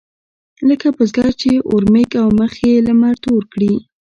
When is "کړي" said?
3.53-3.73